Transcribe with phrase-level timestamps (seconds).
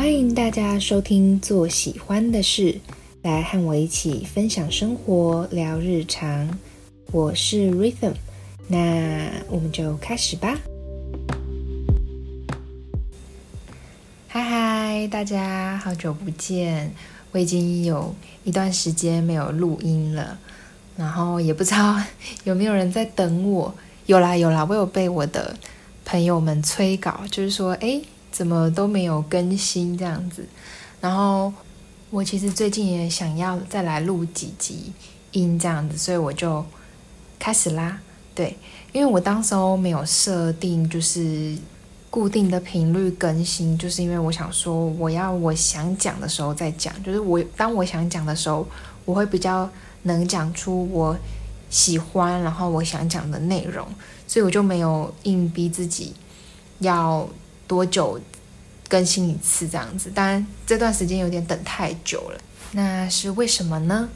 [0.00, 2.72] 欢迎大家收听《做喜欢的事》，
[3.20, 6.58] 来和我一起分享生活、聊日常。
[7.12, 8.14] 我是 Rhythm，
[8.66, 10.58] 那我们就开始吧。
[14.26, 16.90] 嗨嗨，大家好久不见！
[17.32, 18.14] 我已经有
[18.44, 20.38] 一段时间没有录音了，
[20.96, 22.02] 然后也不知道
[22.44, 23.74] 有没有人在等我。
[24.06, 25.54] 有啦有啦，我有被我的
[26.06, 28.00] 朋友们催稿，就是说，哎。
[28.32, 30.46] 怎么都没有更新这样子，
[31.00, 31.52] 然后
[32.10, 34.92] 我其实最近也想要再来录几集
[35.32, 36.64] 音这样子，所以我就
[37.38, 38.00] 开始啦。
[38.34, 38.56] 对，
[38.92, 41.56] 因为我当时候没有设定就是
[42.08, 48.66] 固定的频率更新，就是因为我想说我要我想讲的时候再讲，就是我当我想讲的时候，
[49.04, 49.68] 我会比较
[50.04, 51.16] 能讲出我
[51.68, 53.86] 喜欢然后我想讲的内容，
[54.26, 56.14] 所以我就没有硬逼自己
[56.78, 57.28] 要。
[57.70, 58.20] 多久
[58.88, 60.10] 更新一次这样子？
[60.10, 62.40] 当然这段时间有点等太久了，
[62.72, 64.08] 那是为什么呢？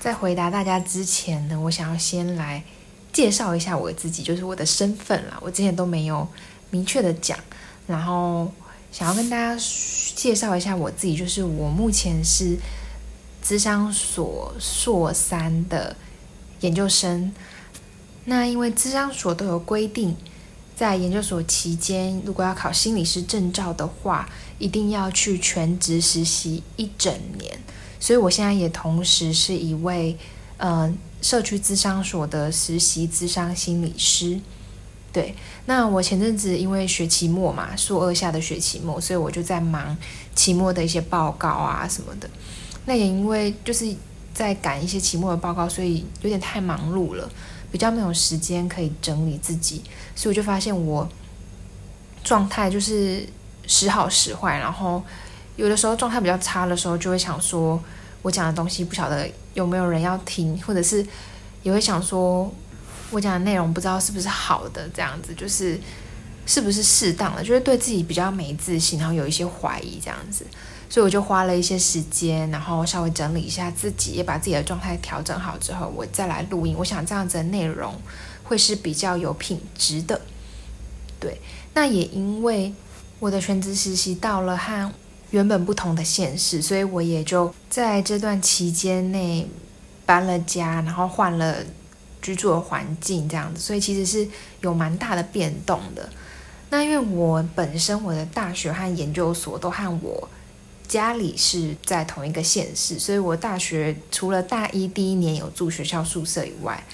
[0.00, 2.64] 在回答大家之前呢，我想要先来
[3.12, 5.36] 介绍一下我自己，就是我的身份啦。
[5.42, 6.26] 我之前都没有
[6.70, 7.38] 明确的讲，
[7.86, 8.50] 然后
[8.90, 9.62] 想要跟大家
[10.16, 12.56] 介绍一下我自己，就是我目前是
[13.42, 15.94] 资商所硕三的
[16.60, 17.30] 研究生。
[18.24, 20.16] 那因为资商所都有规定。
[20.80, 24.26] 在研究所期间，如果要考心理师证照的话，
[24.58, 27.60] 一定要去全职实习一整年。
[28.00, 30.16] 所以我现在也同时是一位，
[30.56, 34.40] 呃，社区咨商所的实习咨商心理师。
[35.12, 35.34] 对，
[35.66, 39.94] 那我前阵子因为学期末嘛，硕二下的学期末，所以我就在忙
[40.34, 42.30] 期末的一些报告啊什么的。
[42.86, 43.94] 那也因为就是
[44.32, 47.30] 在赶一些期末的报告，所以有点太忙碌了。
[47.70, 49.82] 比较没有时间可以整理自己，
[50.14, 51.08] 所以我就发现我
[52.24, 53.26] 状态就是
[53.66, 55.02] 时好时坏，然后
[55.56, 57.80] 有的时候状态比较差的时候，就会想说
[58.22, 61.06] 我讲的东西不晓得有没有人要听，或者是
[61.62, 62.52] 也会想说
[63.10, 65.78] 我讲的内容不知道是不是好的，这样子就是
[66.46, 70.44] 是不是适当的，就是对自己比较没自信，然后有一些怀疑这样子。
[70.90, 76.74] 所以我就花了一些时间，然后稍微整理一下自己，也把自己的状态调整好之后，我再来录音。
[76.76, 77.94] 我想这样子的内容
[78.42, 80.20] 会是比较有品质的。
[81.20, 81.40] 对，
[81.74, 82.74] 那也因为
[83.20, 84.92] 我的全职实习到了和
[85.30, 89.48] 原本不同的县市，所以我也就在这段期间内
[90.04, 91.58] 搬了家，然后换了
[92.20, 94.28] 居住的环境，这样子，所以其实是
[94.60, 96.08] 有蛮大的变动的。
[96.70, 100.28] 那因为我本身我的大学和研究所都和我。
[100.90, 106.84] 家里是在同一个县市，所以我大学除了大一第一年有住学校宿舍以外，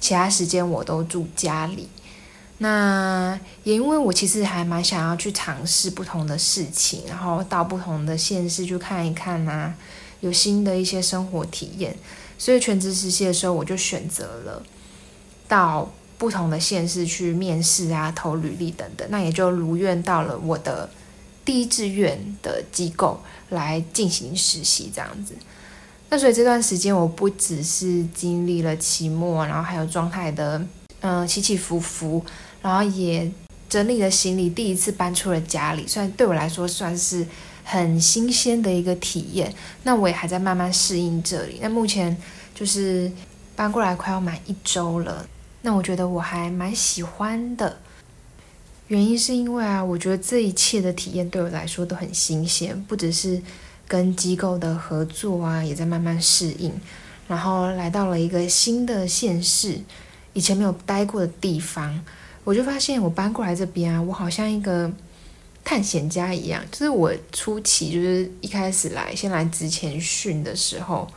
[0.00, 1.88] 其他时间我都住家里。
[2.58, 9.72] 那也因为我其实还蛮想要去尝试不同的事情，然后到不同的县市去看一看啊，
[10.18, 11.96] 有新的一些生活体验。
[12.36, 14.60] 所以全职实习的时候，我就选择了
[15.46, 15.88] 到
[16.18, 19.06] 不同的县市去面试啊，投履历等等。
[19.12, 20.90] 那也就如愿到了我的。
[21.44, 25.34] 第一志愿的机构来进行实习，这样子。
[26.08, 30.64] 那所以这段时间，我不只是经历了期末，然后还有状态的
[31.00, 32.24] 嗯起起伏伏，
[32.62, 33.30] 然后也
[33.68, 37.26] 整理了行李，第一次搬出了家里，算对我来说算是
[37.64, 39.52] 很新鲜的一个体验。
[39.82, 41.58] 那我也还在慢慢适应这里。
[41.60, 42.16] 那目前
[42.54, 43.10] 就是
[43.56, 45.26] 搬过来快要满一周了，
[45.62, 47.78] 那我觉得我还蛮喜欢的。
[48.94, 53.42] 原因是因为啊，我觉得这一切的体验对我来说都很新鲜，不只是
[53.88, 56.72] 跟机构的合作啊，也在慢慢适应，
[57.26, 59.80] 然后来到了一个新的县市，
[60.32, 62.00] 以前没有待过的地方，
[62.44, 64.88] 我就发现我搬过来这边啊，我好像一个
[65.64, 66.62] 探险家一样。
[66.70, 71.08] 就是我初期就是一开始来，先来之前训的时候，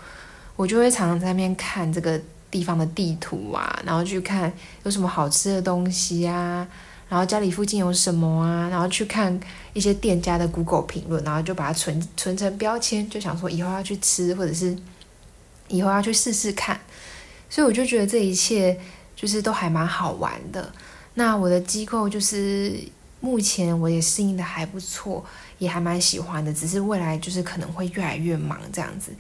[0.56, 4.52] 我就会常常在那边看这个地方的地图啊，然后去看
[4.84, 6.68] 有什么好吃的东西啊。
[7.10, 8.68] 然后家里附近有什么啊？
[8.70, 9.40] 然后去看
[9.74, 14.78] 一些店家的 Google 评论，然后就把它存存成标签，就想说以后要去吃，或者是
[15.70, 16.80] 以后要去试试看。
[17.50, 18.78] 所以我就觉得这一切
[19.16, 20.70] 就是都还蛮好玩的。
[21.14, 22.78] 那我的机构就是
[23.22, 25.24] 目前我也适应的还不错，
[25.60, 26.54] 也还蛮喜欢的。
[26.54, 29.14] 只是未来就是可能会越来越忙这样子，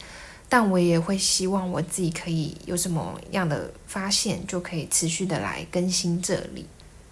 [0.49, 6.65] 但我也会希望我自己可以有什么样的发现，就可以持续的来更新这里。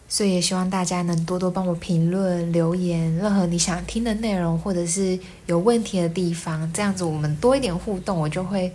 [0.07, 8.71] 所以也希望大家能多多帮我评论、留言，任何你想听的内容，或者是有问题的地方，这样子我们多一点互动，我就会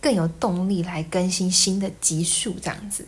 [0.00, 2.54] 更有动力来更新新的集数。
[2.62, 3.04] 这样子，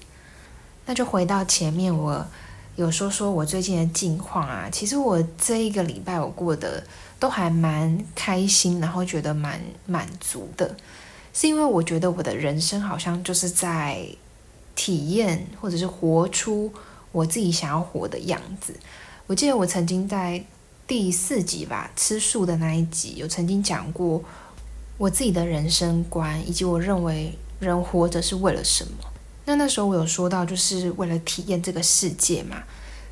[0.86, 2.26] 那就回到前面我
[2.74, 4.68] 有说说我最近的近况啊。
[4.70, 6.82] 其实我这一个礼拜我过得
[7.20, 10.76] 都还蛮开心，然后觉得蛮满足的，
[11.32, 14.04] 是因为我觉得我的人生好像就是在
[14.74, 16.72] 体验或者是活出
[17.12, 18.74] 我自己想要活的样子。
[19.28, 20.44] 我记得我曾经在
[20.86, 24.22] 第四集吧，吃素的那一集，有曾经讲过
[24.98, 28.92] 我自己的人生观，以及我认为人活着是为了什么。
[29.44, 32.62] 那那时候我有说到，就是为了体验这个世界嘛，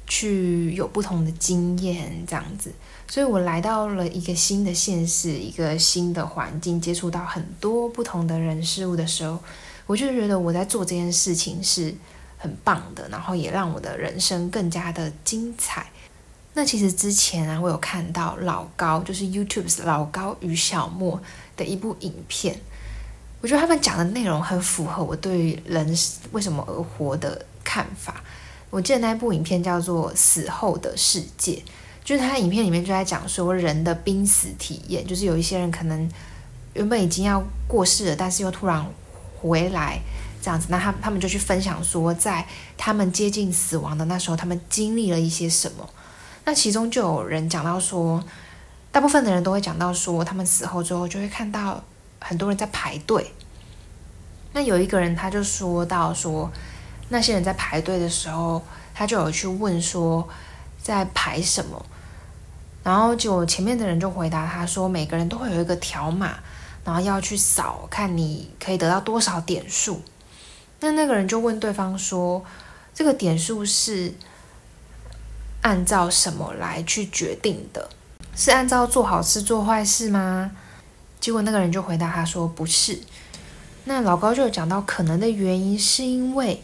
[0.06, 2.72] 去有不同的经验这样子。
[3.08, 9.38] 所以我来到了一个新的现实，一个新的环境，接触到很多不同的人事物的时候，
[9.86, 11.92] 我就觉得我在做这件事情是
[12.40, 15.86] 很棒的，然后也让我的人生更加的精彩。
[16.54, 21.20] 那其实之前啊，我有看到老高，就是 YouTube 老高与小莫
[21.56, 22.58] 的一部影片，
[23.42, 25.86] 我觉得他们讲的内容很符合我对人
[26.32, 28.24] 为什么而活的看法。
[28.70, 31.52] 我记得那部影片叫做《死后的世界》，
[32.02, 36.10] 就是他影片里面就在讲说人的濒死体验，就是有一些人可能
[36.74, 38.84] 原本已经要过世了，但是又突然
[39.40, 40.00] 回来
[40.42, 42.46] 这样子，那他他们就去分享说，在
[42.76, 45.88] 他们接近死亡的那时候，他们经历了一些什么。
[46.44, 48.24] 那其中就有人讲到说，
[48.90, 51.84] 大部分的人都会讲到说，他们死后之后就会看到
[52.18, 53.32] 很多人在排队。
[54.52, 56.50] 那有一个人他就说到说，
[57.10, 58.62] 那些人在排队的时候，
[58.94, 60.26] 他就有去问说
[60.82, 61.84] 在排什么，
[62.82, 66.38] 然后就前面的人就回答他说，每个人都会有一个条码，
[66.82, 70.02] 然后要去扫，看你可以得到多少点数。
[70.80, 72.44] 那那个人就问对方说，
[72.94, 74.12] 这个点数是？
[75.62, 77.90] 按照什么来去决定的？
[78.34, 80.52] 是按照做好事做坏事吗？
[81.20, 82.98] 结果那个人就回答他说不是。
[83.84, 86.62] 那老高就有讲到可能的原因，是因为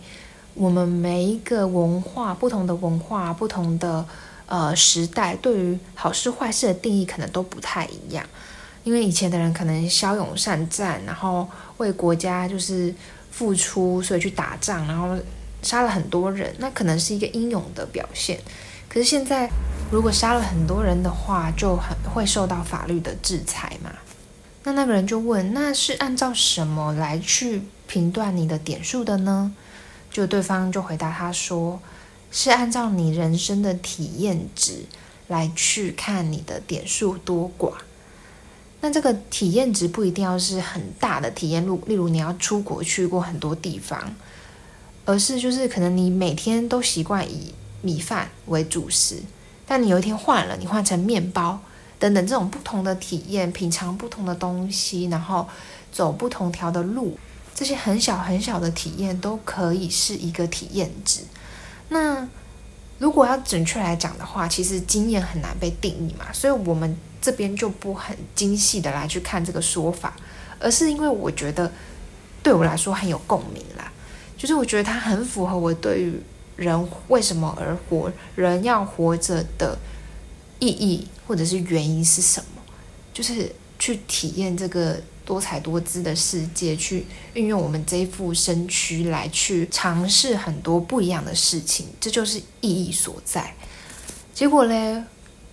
[0.54, 4.06] 我们每一个文化、不同的文化、不同的
[4.46, 8.24] 呃时代，对于好事坏事的定义可能都不太一样。
[8.82, 11.46] 因为以前的人可能骁勇善战，然后
[11.76, 12.94] 为国家就是
[13.36, 15.14] 付出，所以去打仗，然后
[15.60, 18.40] 杀了很多人，那可能是一个英勇的表现。
[18.88, 19.50] 可是现在，
[19.92, 23.90] 如果杀了很多人的话，就很会受到法律的制裁嘛？
[24.64, 29.54] 那那个人就问：“那是按照什么来去评断你的点数的呢？”
[30.10, 31.78] 就对方就回答他说
[32.32, 34.86] ：“是按照你人生的体验值
[35.28, 37.74] 来去看你的点数多寡。
[38.80, 44.14] 那这个体验值不一定要是很大的体验路，例如你要出国去过很多地方，
[45.04, 49.22] 而是就是可能你每天都习惯以。”米饭为主食，
[49.64, 51.60] 但你有一天换了，你换成面包
[52.00, 55.46] 等等这种不同的体验，品尝不同的东西，然后
[55.92, 57.16] 走不同条的路，
[57.54, 61.20] 这些很小很小的体验都可以是一个体验值。
[61.90, 62.26] 那
[62.98, 66.96] 如果要准确来讲的话，其实经验很难被定义嘛，所以我们
[67.26, 70.14] 这边就不很精细的来去看这个说法，
[70.60, 71.72] 而是因为我觉得
[72.40, 73.90] 对我来说很有共鸣啦，
[74.38, 76.22] 就是我觉得它很符合我对于。
[76.56, 78.10] 人为什么而活？
[78.34, 79.78] 人要活着的
[80.58, 82.62] 意义或者是原因是什么？
[83.12, 93.54] 就是去体验这个多彩多姿的世界，去运用我们这一副身躯来去尝试很多不一样的事情，这就是意义所在。
[94.32, 95.04] 结果嘞，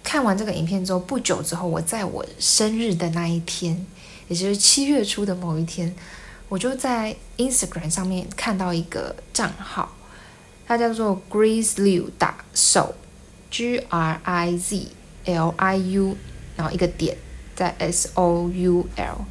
[0.03, 3.86] 看完这个影片之后，不久之后，我在我生日的那一天，
[4.27, 5.95] 也就是七月初的某一天，
[6.50, 9.95] 我就在 Instagram 上面看到一个账号。
[10.65, 12.95] 它叫做 Grace Liu 打手
[13.51, 14.88] ，G R I Z
[15.25, 16.15] L I U，
[16.55, 17.17] 然后一个点
[17.53, 19.25] 在 S O U L，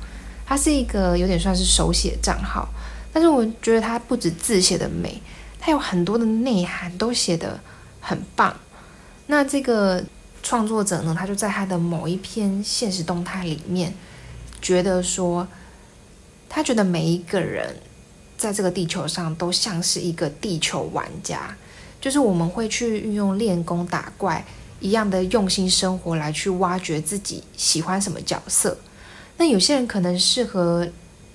[0.47, 2.69] 它是一个有点算是手写账号，
[3.13, 5.21] 但是我觉得它不止字写的美，
[5.59, 7.59] 它有很多的内涵都写的
[8.01, 8.55] 很棒。
[9.27, 10.05] 那这个
[10.43, 13.95] 创作者呢，他就在他的某一篇现实动态里面，
[14.61, 15.47] 觉得说，
[16.49, 17.77] 他觉得每一个人。
[18.35, 21.57] 在这个地球上，都像是一个地球玩家，
[22.01, 24.45] 就是我们会去运用练功打怪
[24.81, 28.77] 一样的用心生活，来去挖掘自己喜欢什么角色。
[29.37, 30.89] 那有些人可能适合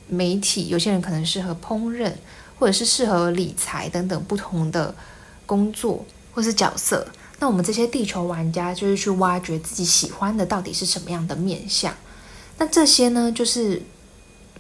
[0.10, 2.12] 媒体，有些人可能适合烹饪，
[2.60, 4.94] 或者是适合理财等等不同的
[5.46, 7.08] 工作或是角色。
[7.40, 11.94] 那我们这些地球玩家就是去挖掘自己喜欢的到底是什么样的面相。
[12.58, 13.82] 那这些呢，就是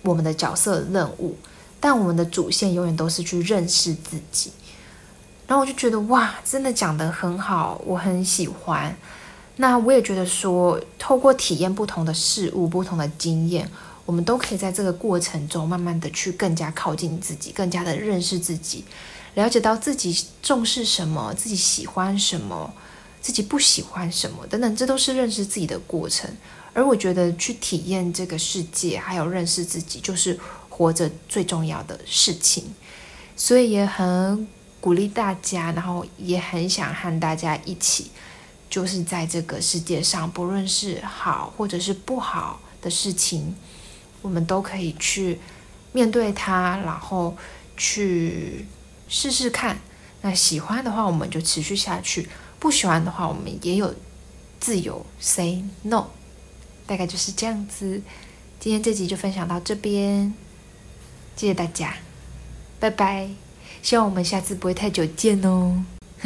[0.01, 1.35] 我们的角色任务。
[1.79, 4.51] 但我们的主线永远都是去认识自己，
[5.45, 8.97] 然后我就觉得哇，真的讲得很好，我很喜欢。
[9.57, 13.69] 那我也觉得说，透过体验不同的事物、不同的经验，
[14.07, 18.83] 我们都可以在这个过程中慢慢的去更加靠近自己，更加的认识自己，
[19.37, 22.73] 了解到自己重视什么，自己喜欢什么，
[23.21, 26.27] 自己不喜欢什么等等，这都是认识自己的过程。
[26.73, 30.39] 而我觉得去体验这个世界，还有认识自己，就是
[30.69, 32.73] 活着最重要的事情。
[33.35, 34.47] 所以也很
[34.81, 38.09] 鼓励大家，然后也很想和大家一起，
[38.67, 43.55] 就是在这个世界上，不论是好或者是不好的事情，
[44.23, 45.39] 我们都可以去
[45.91, 47.37] 面对它，然后
[47.75, 48.65] 去
[49.07, 49.79] 试试看。
[50.21, 52.27] 那喜欢的话，我们就持续下去；
[52.59, 53.93] 不喜欢的话，我们也有
[54.59, 56.07] 自由 say no。
[56.85, 58.01] 大概就是这样子，
[58.59, 60.33] 今天这集就分享到这边，
[61.35, 61.95] 谢谢大家，
[62.79, 63.29] 拜拜，
[63.81, 65.83] 希望我们下次不会太久见哦。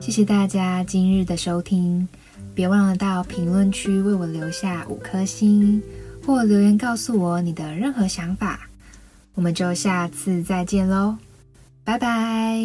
[0.00, 2.06] 谢谢大家今日的收听，
[2.54, 5.82] 别忘了到评论区为我留下五颗星，
[6.24, 8.60] 或留言告诉我你的任何想法，
[9.34, 11.16] 我们就下次再见喽。
[11.82, 12.58] 拜拜。